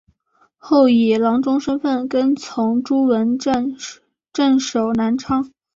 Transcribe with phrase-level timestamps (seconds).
[0.57, 3.77] 后以郎中身份跟从朱文正
[4.33, 5.51] 镇守南昌。